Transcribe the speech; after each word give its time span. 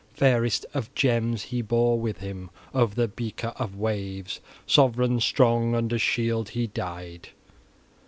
Fairest 0.15 0.65
of 0.73 0.91
gems 0.95 1.43
he 1.43 1.61
bore 1.61 1.99
with 1.99 2.21
him 2.21 2.49
over 2.73 2.95
the 2.95 3.07
beaker 3.07 3.53
of 3.57 3.75
waves, 3.75 4.39
sovran 4.65 5.19
strong: 5.21 5.75
under 5.75 5.99
shield 5.99 6.49
he 6.49 6.65
died. 6.65 7.29